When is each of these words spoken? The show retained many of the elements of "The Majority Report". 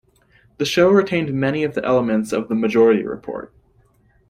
The 0.57 0.65
show 0.65 0.89
retained 0.89 1.31
many 1.31 1.63
of 1.63 1.75
the 1.75 1.85
elements 1.85 2.33
of 2.33 2.47
"The 2.49 2.55
Majority 2.55 3.03
Report". 3.05 3.53